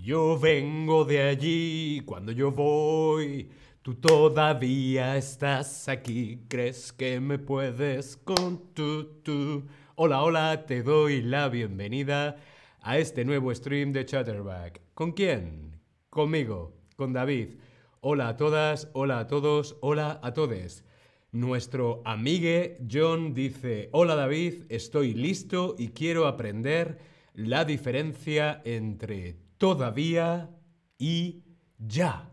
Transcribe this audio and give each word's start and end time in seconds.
Yo 0.00 0.36
vengo 0.40 1.04
de 1.04 1.22
allí. 1.22 2.02
Cuando 2.04 2.32
yo 2.32 2.50
voy, 2.50 3.48
tú 3.80 3.94
todavía 3.94 5.16
estás 5.16 5.88
aquí. 5.88 6.40
¿Crees 6.48 6.92
que 6.92 7.20
me 7.20 7.38
puedes 7.38 8.16
con 8.16 8.74
tu, 8.74 9.20
tu? 9.22 9.66
Hola, 9.94 10.20
hola, 10.24 10.66
te 10.66 10.82
doy 10.82 11.22
la 11.22 11.48
bienvenida 11.48 12.38
a 12.80 12.98
este 12.98 13.24
nuevo 13.24 13.54
stream 13.54 13.92
de 13.92 14.04
Chatterback. 14.04 14.80
¿Con 14.94 15.12
quién? 15.12 15.80
Conmigo, 16.10 16.72
con 16.96 17.12
David. 17.12 17.60
Hola 18.00 18.30
a 18.30 18.36
todas, 18.36 18.88
hola 18.94 19.20
a 19.20 19.26
todos, 19.28 19.76
hola 19.80 20.18
a 20.24 20.32
todes. 20.32 20.84
Nuestro 21.30 22.02
amigue 22.04 22.78
John 22.90 23.32
dice, 23.32 23.90
hola 23.92 24.16
David, 24.16 24.64
estoy 24.70 25.14
listo 25.14 25.76
y 25.78 25.90
quiero 25.90 26.26
aprender 26.26 27.14
la 27.36 27.66
diferencia 27.66 28.62
entre 28.64 29.36
todavía 29.58 30.48
y 30.96 31.44
ya. 31.76 32.32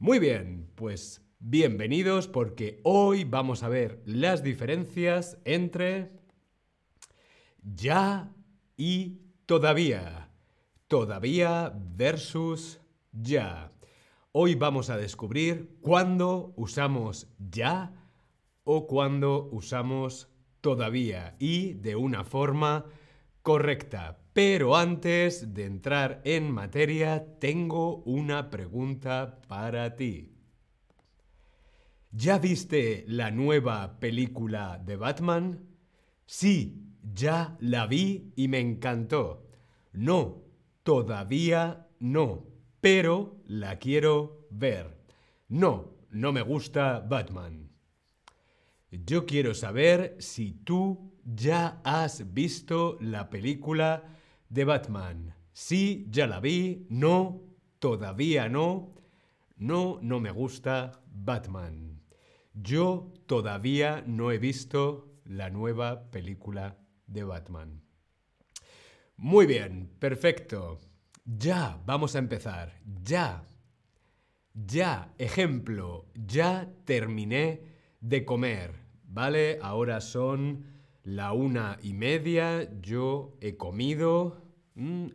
Muy 0.00 0.18
bien, 0.18 0.68
pues 0.74 1.24
bienvenidos 1.38 2.26
porque 2.26 2.80
hoy 2.82 3.22
vamos 3.22 3.62
a 3.62 3.68
ver 3.68 4.02
las 4.06 4.42
diferencias 4.42 5.38
entre 5.44 6.10
ya 7.62 8.34
y 8.76 9.20
todavía. 9.46 10.30
Todavía 10.88 11.72
versus 11.76 12.80
ya. 13.12 13.70
Hoy 14.32 14.56
vamos 14.56 14.90
a 14.90 14.96
descubrir 14.96 15.78
cuándo 15.80 16.54
usamos 16.56 17.28
ya 17.38 17.94
o 18.64 18.88
cuándo 18.88 19.48
usamos 19.52 20.28
todavía 20.60 21.36
y 21.38 21.74
de 21.74 21.94
una 21.94 22.24
forma 22.24 22.86
correcta. 23.42 24.18
Pero 24.32 24.76
antes 24.76 25.54
de 25.54 25.64
entrar 25.64 26.20
en 26.24 26.50
materia, 26.50 27.38
tengo 27.40 28.02
una 28.04 28.50
pregunta 28.50 29.40
para 29.48 29.96
ti. 29.96 30.34
¿Ya 32.12 32.38
viste 32.38 33.04
la 33.08 33.30
nueva 33.30 33.98
película 34.00 34.80
de 34.84 34.96
Batman? 34.96 35.68
Sí, 36.24 36.94
ya 37.02 37.56
la 37.60 37.86
vi 37.86 38.32
y 38.36 38.48
me 38.48 38.60
encantó. 38.60 39.46
No, 39.92 40.44
todavía 40.82 41.88
no, 41.98 42.46
pero 42.80 43.42
la 43.46 43.78
quiero 43.78 44.46
ver. 44.50 44.98
No, 45.48 45.94
no 46.10 46.32
me 46.32 46.42
gusta 46.42 47.00
Batman. 47.00 47.70
Yo 48.90 49.26
quiero 49.26 49.54
saber 49.54 50.16
si 50.18 50.52
tú 50.52 51.12
ya 51.34 51.80
has 51.84 52.32
visto 52.32 52.96
la 53.00 53.28
película 53.28 54.04
de 54.48 54.64
Batman. 54.64 55.34
Sí, 55.52 56.06
ya 56.10 56.26
la 56.26 56.40
vi. 56.40 56.86
No, 56.88 57.42
todavía 57.78 58.48
no. 58.48 58.94
No, 59.56 59.98
no 60.00 60.20
me 60.20 60.30
gusta 60.30 61.02
Batman. 61.12 62.00
Yo 62.54 63.12
todavía 63.26 64.02
no 64.06 64.32
he 64.32 64.38
visto 64.38 65.20
la 65.24 65.50
nueva 65.50 66.10
película 66.10 66.78
de 67.06 67.24
Batman. 67.24 67.82
Muy 69.16 69.46
bien, 69.46 69.90
perfecto. 69.98 70.78
Ya, 71.24 71.78
vamos 71.84 72.14
a 72.14 72.20
empezar. 72.20 72.72
Ya. 73.02 73.44
Ya, 74.54 75.12
ejemplo, 75.18 76.06
ya 76.14 76.70
terminé 76.84 77.62
de 78.00 78.24
comer. 78.24 78.88
¿Vale? 79.10 79.58
Ahora 79.62 80.00
son 80.00 80.77
la 81.08 81.32
una 81.32 81.78
y 81.82 81.94
media. 81.94 82.68
Yo 82.82 83.34
he 83.40 83.56
comido. 83.56 84.42
Mm, 84.74 85.06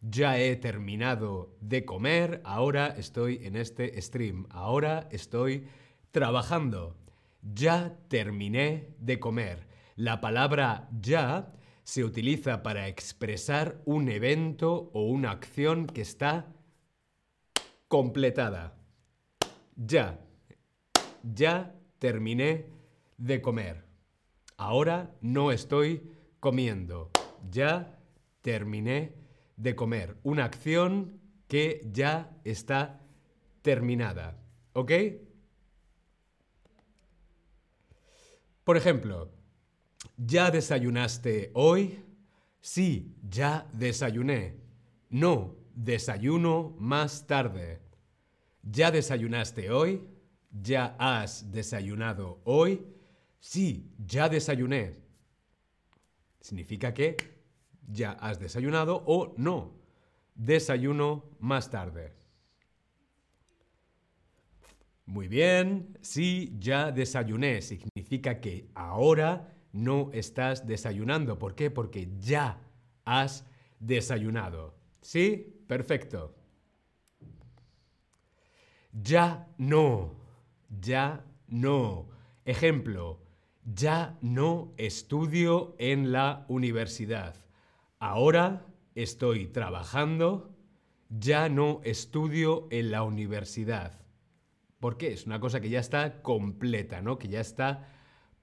ya 0.00 0.38
he 0.38 0.54
terminado 0.56 1.56
de 1.60 1.84
comer. 1.84 2.40
Ahora 2.44 2.86
estoy 2.86 3.40
en 3.44 3.56
este 3.56 4.00
stream. 4.00 4.46
Ahora 4.50 5.08
estoy 5.10 5.66
trabajando. 6.12 6.96
Ya 7.42 7.98
terminé 8.08 8.94
de 9.00 9.18
comer. 9.18 9.66
La 9.96 10.20
palabra 10.20 10.88
ya 11.00 11.52
se 11.82 12.04
utiliza 12.04 12.62
para 12.62 12.86
expresar 12.86 13.82
un 13.84 14.08
evento 14.08 14.90
o 14.94 15.02
una 15.02 15.32
acción 15.32 15.86
que 15.86 16.02
está 16.02 16.46
completada. 17.88 18.78
Ya. 19.74 20.20
Ya 21.24 21.74
terminé 21.98 22.66
de 23.18 23.42
comer. 23.42 23.89
Ahora 24.60 25.16
no 25.22 25.52
estoy 25.52 26.02
comiendo. 26.38 27.10
Ya 27.50 27.98
terminé 28.42 29.14
de 29.56 29.74
comer. 29.74 30.18
Una 30.22 30.44
acción 30.44 31.18
que 31.48 31.80
ya 31.90 32.36
está 32.44 33.00
terminada. 33.62 34.38
¿Ok? 34.74 34.92
Por 38.62 38.76
ejemplo, 38.76 39.30
¿ya 40.18 40.50
desayunaste 40.50 41.52
hoy? 41.54 42.04
Sí, 42.60 43.16
ya 43.30 43.66
desayuné. 43.72 44.56
No, 45.08 45.56
desayuno 45.74 46.76
más 46.78 47.26
tarde. 47.26 47.80
¿Ya 48.62 48.90
desayunaste 48.90 49.70
hoy? 49.70 50.06
¿Ya 50.50 50.96
has 50.98 51.50
desayunado 51.50 52.42
hoy? 52.44 52.99
Sí, 53.40 53.90
ya 53.98 54.28
desayuné. 54.28 54.96
Significa 56.40 56.94
que 56.94 57.16
ya 57.88 58.12
has 58.12 58.38
desayunado 58.38 59.02
o 59.06 59.34
no. 59.36 59.72
Desayuno 60.34 61.24
más 61.40 61.70
tarde. 61.70 62.12
Muy 65.06 65.26
bien, 65.26 65.98
sí, 66.02 66.56
ya 66.60 66.92
desayuné. 66.92 67.62
Significa 67.62 68.40
que 68.40 68.70
ahora 68.74 69.52
no 69.72 70.10
estás 70.12 70.66
desayunando. 70.66 71.38
¿Por 71.38 71.54
qué? 71.54 71.70
Porque 71.70 72.08
ya 72.18 72.60
has 73.04 73.44
desayunado. 73.80 74.74
¿Sí? 75.00 75.62
Perfecto. 75.66 76.34
Ya 78.92 79.48
no. 79.58 80.14
Ya 80.80 81.24
no. 81.48 82.08
Ejemplo, 82.44 83.20
ya 83.64 84.18
no 84.20 84.72
estudio 84.76 85.74
en 85.78 86.12
la 86.12 86.44
universidad. 86.48 87.34
Ahora 87.98 88.66
estoy 88.94 89.46
trabajando. 89.46 90.56
Ya 91.08 91.48
no 91.48 91.80
estudio 91.84 92.68
en 92.70 92.92
la 92.92 93.02
universidad. 93.02 94.00
¿Por 94.78 94.96
qué? 94.96 95.12
Es 95.12 95.26
una 95.26 95.40
cosa 95.40 95.60
que 95.60 95.68
ya 95.68 95.80
está 95.80 96.22
completa, 96.22 97.02
¿no? 97.02 97.18
Que 97.18 97.28
ya 97.28 97.40
está 97.40 97.88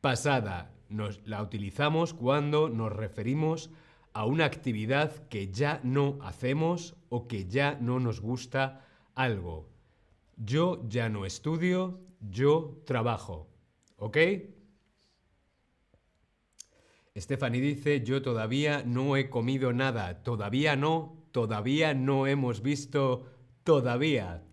pasada. 0.02 0.74
Nos 0.90 1.26
la 1.26 1.42
utilizamos 1.42 2.14
cuando 2.14 2.70
nos 2.70 2.92
referimos 2.92 3.72
a 4.14 4.26
una 4.26 4.46
actividad 4.46 5.28
que 5.30 5.52
ya 5.52 5.80
no 5.84 6.18
hacemos 6.22 6.96
o 7.10 7.28
que 7.28 7.48
ya 7.48 7.78
no 7.80 8.00
nos 8.00 8.20
gusta 8.20 8.86
algo. 9.16 9.70
Yo 10.36 10.84
ya 10.88 11.10
no 11.10 11.26
estudio, 11.26 12.00
yo 12.20 12.82
trabajo. 12.86 13.48
¿Ok? 13.96 14.18
Stephanie 17.18 17.62
dice, 17.62 18.04
yo 18.04 18.22
todavía 18.22 18.84
no 18.86 19.18
he 19.18 19.30
comido 19.30 19.74
nada. 19.74 20.24
Todavía 20.24 20.76
no, 20.76 21.18
todavía 21.32 21.94
no 21.94 22.28
hemos 22.28 22.62
visto, 22.62 23.26
todavía. 23.64 24.44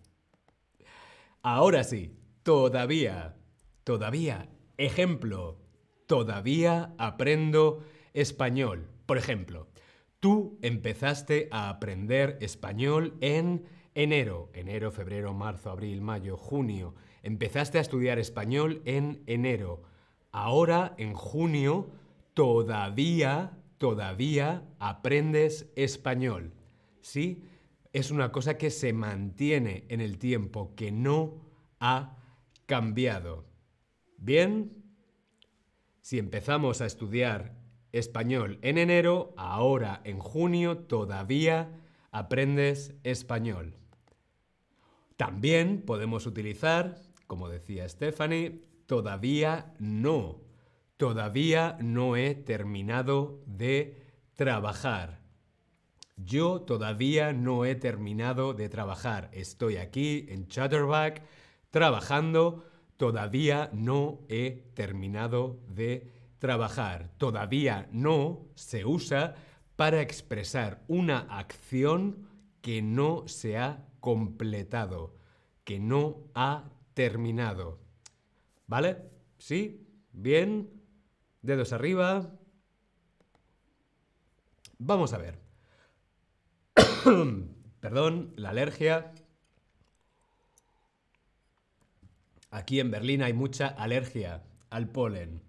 Ahora 1.41 1.83
sí, 1.83 2.17
todavía, 2.43 3.35
todavía. 3.83 4.49
Ejemplo, 4.77 5.59
todavía 6.07 6.93
aprendo 6.97 7.83
español. 8.13 8.87
Por 9.05 9.17
ejemplo, 9.17 9.67
tú 10.19 10.57
empezaste 10.61 11.47
a 11.51 11.69
aprender 11.69 12.37
español 12.41 13.13
en 13.21 13.65
enero, 13.93 14.49
enero, 14.53 14.91
febrero, 14.91 15.33
marzo, 15.33 15.69
abril, 15.69 16.01
mayo, 16.01 16.35
junio. 16.35 16.95
Empezaste 17.21 17.77
a 17.77 17.81
estudiar 17.81 18.17
español 18.17 18.81
en 18.85 19.21
enero. 19.27 19.83
Ahora, 20.31 20.95
en 20.97 21.13
junio, 21.13 21.91
todavía, 22.35 23.57
todavía 23.79 24.67
aprendes 24.77 25.71
español. 25.75 26.53
¿Sí? 27.01 27.43
Es 27.91 28.11
una 28.11 28.31
cosa 28.31 28.57
que 28.57 28.69
se 28.69 28.93
mantiene 28.93 29.85
en 29.89 30.01
el 30.01 30.19
tiempo, 30.19 30.75
que 30.75 30.91
no 30.91 31.41
ha 31.79 32.17
cambiado. 32.67 33.45
¿Bien? 34.17 34.83
Si 36.01 36.19
empezamos 36.19 36.81
a 36.81 36.85
estudiar 36.85 37.55
español 37.91 38.59
en 38.61 38.77
enero, 38.77 39.33
ahora 39.37 40.01
en 40.03 40.19
junio 40.19 40.77
todavía 40.79 41.79
aprendes 42.11 42.93
español. 43.03 43.77
También 45.15 45.81
podemos 45.81 46.25
utilizar, 46.25 46.99
como 47.27 47.47
decía 47.47 47.87
Stephanie, 47.87 48.61
todavía 48.85 49.73
no. 49.79 50.44
Todavía 50.97 51.77
no 51.81 52.15
he 52.15 52.35
terminado 52.35 53.43
de 53.45 54.01
trabajar. 54.33 55.19
Yo 56.15 56.61
todavía 56.61 57.33
no 57.33 57.65
he 57.65 57.75
terminado 57.75 58.53
de 58.53 58.69
trabajar. 58.69 59.29
Estoy 59.33 59.75
aquí 59.75 60.25
en 60.29 60.47
Chatterback 60.47 61.21
trabajando. 61.69 62.63
Todavía 62.95 63.69
no 63.73 64.21
he 64.29 64.71
terminado 64.73 65.59
de 65.67 66.13
trabajar. 66.39 67.09
Todavía 67.17 67.89
no 67.91 68.47
se 68.55 68.85
usa 68.85 69.35
para 69.75 70.01
expresar 70.01 70.83
una 70.87 71.19
acción 71.19 72.29
que 72.61 72.81
no 72.81 73.27
se 73.27 73.57
ha 73.57 73.85
completado, 73.99 75.15
que 75.65 75.79
no 75.79 76.29
ha 76.33 76.69
terminado. 76.93 77.79
¿Vale? 78.67 78.97
¿Sí? 79.37 79.85
¿Bien? 80.13 80.74
Dedos 81.45 81.73
arriba. 81.73 82.31
Vamos 84.79 85.13
a 85.13 85.19
ver. 85.19 85.37
Perdón, 87.79 88.33
la 88.35 88.49
alergia. 88.49 89.13
Aquí 92.49 92.79
en 92.79 92.89
Berlín 92.89 93.21
hay 93.21 93.33
mucha 93.33 93.67
alergia 93.67 94.43
al 94.71 94.89
polen. 94.89 95.43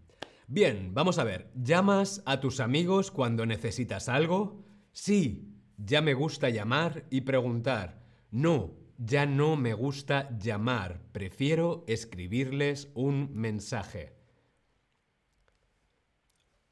Bien, 0.46 0.92
vamos 0.92 1.18
a 1.18 1.24
ver. 1.24 1.50
¿Llamas 1.54 2.22
a 2.26 2.40
tus 2.40 2.60
amigos 2.60 3.10
cuando 3.10 3.46
necesitas 3.46 4.10
algo? 4.10 4.66
Sí, 4.92 5.56
ya 5.78 6.02
me 6.02 6.12
gusta 6.12 6.50
llamar 6.50 7.04
y 7.08 7.22
preguntar. 7.22 8.02
No, 8.30 8.74
ya 8.98 9.24
no 9.24 9.56
me 9.56 9.72
gusta 9.72 10.28
llamar. 10.38 11.00
Prefiero 11.12 11.84
escribirles 11.88 12.90
un 12.94 13.30
mensaje. 13.32 14.16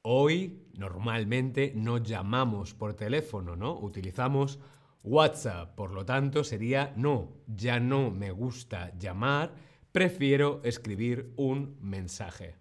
Hoy 0.06 0.68
normalmente 0.74 1.72
no 1.74 1.96
llamamos 1.96 2.74
por 2.74 2.92
teléfono, 2.92 3.56
¿no? 3.56 3.80
Utilizamos 3.80 4.60
WhatsApp. 5.02 5.74
Por 5.74 5.92
lo 5.92 6.04
tanto, 6.04 6.44
sería 6.44 6.92
no, 6.94 7.32
ya 7.46 7.80
no 7.80 8.10
me 8.10 8.30
gusta 8.30 8.92
llamar, 8.98 9.54
prefiero 9.92 10.60
escribir 10.62 11.32
un 11.38 11.78
mensaje. 11.80 12.56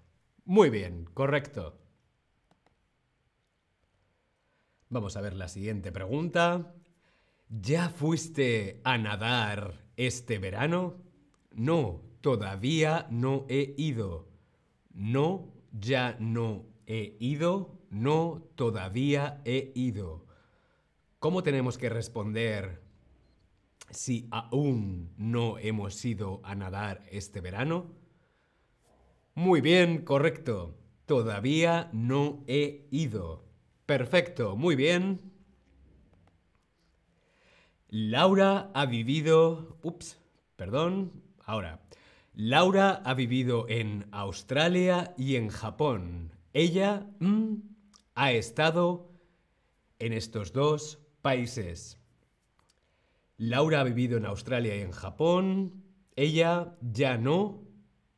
Muy 0.46 0.70
bien, 0.70 1.04
correcto. 1.14 1.82
Vamos 4.88 5.18
a 5.18 5.22
ver 5.22 5.34
la 5.34 5.50
siguiente 5.50 5.92
pregunta. 5.92 6.74
¿Ya 7.50 7.90
fuiste 7.90 8.80
a 8.86 8.98
nadar 8.98 9.84
este 9.98 10.40
verano? 10.40 11.04
No, 11.52 12.04
todavía 12.22 13.06
no 13.10 13.46
he 13.50 13.76
ido. 13.78 14.30
No, 14.94 15.52
ya 15.74 16.16
no 16.22 16.73
he 16.88 17.16
ido. 17.20 17.80
No, 17.90 18.44
todavía 18.56 19.42
he 19.46 19.72
ido. 19.76 20.26
¿Cómo 21.20 21.44
tenemos 21.44 21.78
que 21.78 21.90
responder 21.90 22.82
si 23.90 24.28
aún 24.32 25.14
no 25.18 25.58
hemos 25.58 26.04
ido 26.04 26.42
a 26.44 26.56
nadar 26.56 27.04
este 27.12 27.40
verano? 27.40 27.92
Muy 29.36 29.62
bien, 29.62 30.04
correcto. 30.04 30.76
Todavía 31.06 31.90
no 31.94 32.44
he 32.48 32.88
ido. 32.92 33.46
Perfecto, 33.86 34.56
muy 34.56 34.76
bien. 34.76 35.32
Laura 37.90 38.72
ha 38.74 38.86
vivido... 38.86 39.78
Ups, 39.84 40.20
perdón. 40.56 41.24
Ahora. 41.46 41.80
Laura 42.34 43.02
ha 43.06 43.14
vivido 43.14 43.70
en 43.70 44.08
Australia 44.12 45.14
y 45.18 45.36
en 45.36 45.50
Japón. 45.50 46.33
Ella 46.54 47.08
mm, 47.20 47.56
ha 48.16 48.32
estado 48.32 49.12
en 50.00 50.14
estos 50.14 50.54
dos 50.54 51.04
Países. 51.24 51.98
Laura 53.38 53.80
ha 53.80 53.84
vivido 53.86 54.18
en 54.18 54.26
Australia 54.26 54.76
y 54.76 54.82
en 54.82 54.92
Japón. 54.92 55.86
Ella 56.18 56.76
ya 56.82 57.18
no, 57.18 57.64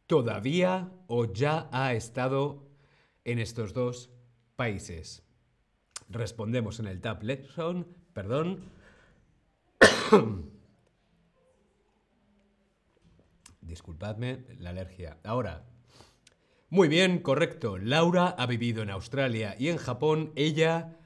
todavía 0.08 0.92
o 1.06 1.32
ya 1.32 1.70
ha 1.72 1.94
estado 1.94 2.68
en 3.24 3.38
estos 3.38 3.76
dos 3.76 4.10
países. 4.56 5.22
Respondemos 6.10 6.80
en 6.80 6.88
el 6.88 7.00
Tab 7.00 7.22
Lesson, 7.22 7.88
perdón. 8.12 8.72
Disculpadme 13.62 14.48
la 14.58 14.72
alergia. 14.72 15.20
Ahora. 15.24 15.75
Muy 16.76 16.90
bien, 16.90 17.20
correcto. 17.20 17.78
Laura 17.78 18.36
ha 18.38 18.46
vivido 18.48 18.84
en 18.84 18.90
Australia 18.90 19.56
y 19.58 19.70
en 19.70 19.78
Japón. 19.78 20.34
Ella 20.36 20.98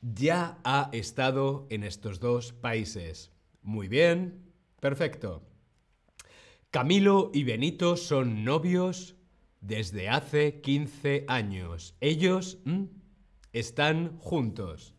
ya 0.00 0.58
ha 0.64 0.90
estado 0.90 1.68
en 1.70 1.84
estos 1.84 2.18
dos 2.18 2.52
países. 2.52 3.30
Muy 3.62 3.86
bien, 3.86 4.50
perfecto. 4.80 5.44
Camilo 6.72 7.30
y 7.32 7.44
Benito 7.44 7.96
son 7.96 8.42
novios 8.42 9.14
desde 9.60 10.08
hace 10.08 10.60
15 10.60 11.24
años. 11.28 11.94
Ellos 12.00 12.58
están 13.52 14.18
juntos. 14.18 14.96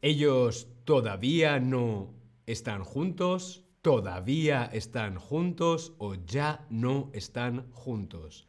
Ellos 0.00 0.68
todavía 0.86 1.60
no 1.60 2.14
están 2.46 2.82
juntos, 2.82 3.62
todavía 3.82 4.64
están 4.72 5.18
juntos 5.18 5.92
o 5.98 6.14
ya 6.14 6.66
no 6.70 7.10
están 7.12 7.70
juntos. 7.72 8.45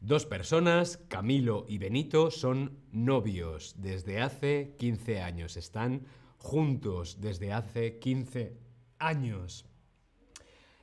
Dos 0.00 0.24
personas, 0.24 0.96
Camilo 1.08 1.66
y 1.68 1.76
Benito, 1.76 2.30
son 2.30 2.78
novios 2.90 3.74
desde 3.76 4.22
hace 4.22 4.74
15 4.78 5.20
años. 5.20 5.58
Están 5.58 6.06
juntos 6.38 7.20
desde 7.20 7.52
hace 7.52 7.98
15 7.98 8.56
años. 8.98 9.66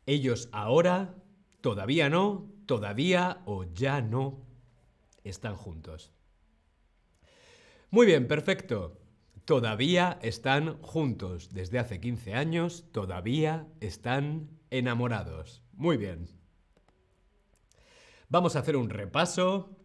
Ellos 0.05 0.49
ahora, 0.51 1.15
todavía 1.61 2.09
no, 2.09 2.47
todavía 2.67 3.41
o 3.45 3.63
ya 3.63 4.01
no 4.01 4.45
están 5.23 5.55
juntos. 5.55 6.11
Muy 7.89 8.05
bien, 8.05 8.27
perfecto. 8.27 8.99
Todavía 9.45 10.19
están 10.21 10.79
juntos 10.83 11.49
desde 11.53 11.79
hace 11.79 11.99
15 11.99 12.35
años, 12.35 12.85
todavía 12.91 13.67
están 13.79 14.49
enamorados. 14.69 15.63
Muy 15.73 15.97
bien. 15.97 16.27
Vamos 18.29 18.55
a 18.55 18.59
hacer 18.59 18.75
un 18.75 18.89
repaso. 18.89 19.77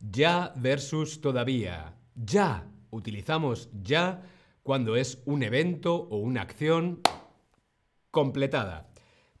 Ya 0.00 0.52
versus 0.56 1.20
todavía. 1.20 1.96
Ya. 2.14 2.70
Utilizamos 2.90 3.70
ya 3.82 4.22
cuando 4.62 4.96
es 4.96 5.22
un 5.26 5.42
evento 5.42 5.94
o 5.94 6.18
una 6.18 6.42
acción 6.42 7.00
completada. 8.10 8.90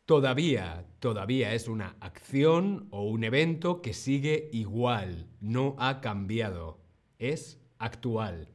Todavía, 0.06 0.86
todavía 1.00 1.52
es 1.52 1.68
una 1.68 1.96
acción 2.00 2.88
o 2.90 3.02
un 3.04 3.24
evento 3.24 3.82
que 3.82 3.92
sigue 3.92 4.48
igual, 4.52 5.28
no 5.40 5.74
ha 5.78 6.00
cambiado, 6.00 6.78
es 7.18 7.58
actual. 7.78 8.48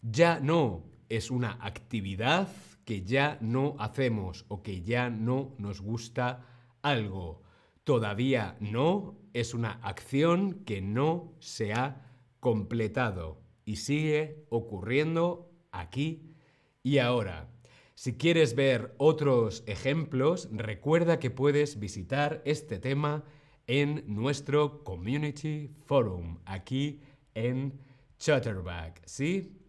Ya 0.00 0.40
no 0.40 0.84
es 1.08 1.30
una 1.30 1.58
actividad 1.60 2.48
que 2.84 3.02
ya 3.02 3.36
no 3.40 3.76
hacemos 3.78 4.46
o 4.48 4.62
que 4.62 4.82
ya 4.82 5.10
no 5.10 5.54
nos 5.58 5.80
gusta 5.80 6.46
algo. 6.80 7.42
Todavía 7.86 8.56
no 8.58 9.16
es 9.32 9.54
una 9.54 9.74
acción 9.74 10.64
que 10.64 10.82
no 10.82 11.36
se 11.38 11.72
ha 11.72 12.04
completado 12.40 13.40
y 13.64 13.76
sigue 13.76 14.44
ocurriendo 14.48 15.52
aquí 15.70 16.34
y 16.82 16.98
ahora. 16.98 17.48
Si 17.94 18.14
quieres 18.16 18.56
ver 18.56 18.92
otros 18.98 19.62
ejemplos, 19.68 20.48
recuerda 20.50 21.20
que 21.20 21.30
puedes 21.30 21.78
visitar 21.78 22.42
este 22.44 22.80
tema 22.80 23.22
en 23.68 24.02
nuestro 24.08 24.82
Community 24.82 25.70
Forum, 25.84 26.40
aquí 26.44 27.02
en 27.34 27.78
Chatterback, 28.18 29.00
¿sí? 29.06 29.60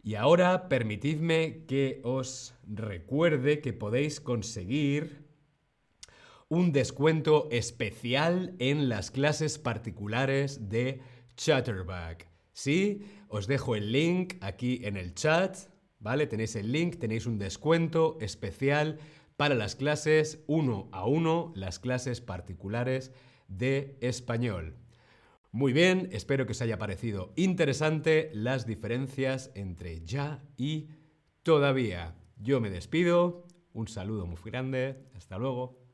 Y 0.00 0.14
ahora 0.14 0.68
permitidme 0.68 1.64
que 1.66 2.02
os 2.04 2.54
recuerde 2.68 3.60
que 3.60 3.72
podéis 3.72 4.20
conseguir 4.20 5.27
un 6.48 6.72
descuento 6.72 7.48
especial 7.50 8.54
en 8.58 8.88
las 8.88 9.10
clases 9.10 9.58
particulares 9.58 10.68
de 10.68 11.00
Chatterback. 11.36 12.28
Sí, 12.52 13.02
os 13.28 13.46
dejo 13.46 13.76
el 13.76 13.92
link 13.92 14.34
aquí 14.40 14.80
en 14.82 14.96
el 14.96 15.14
chat, 15.14 15.56
¿vale? 15.98 16.26
Tenéis 16.26 16.56
el 16.56 16.72
link, 16.72 16.98
tenéis 16.98 17.26
un 17.26 17.38
descuento 17.38 18.16
especial 18.20 18.98
para 19.36 19.54
las 19.54 19.76
clases 19.76 20.42
uno 20.46 20.88
a 20.90 21.06
uno, 21.06 21.52
las 21.54 21.78
clases 21.78 22.20
particulares 22.20 23.12
de 23.46 23.96
español. 24.00 24.76
Muy 25.52 25.72
bien, 25.72 26.08
espero 26.12 26.46
que 26.46 26.52
os 26.52 26.62
haya 26.62 26.78
parecido 26.78 27.32
interesante 27.36 28.30
las 28.32 28.66
diferencias 28.66 29.50
entre 29.54 30.04
ya 30.04 30.42
y 30.56 30.88
todavía. 31.42 32.16
Yo 32.36 32.60
me 32.60 32.70
despido, 32.70 33.46
un 33.72 33.86
saludo 33.86 34.26
muy 34.26 34.38
grande, 34.44 35.08
hasta 35.14 35.38
luego. 35.38 35.87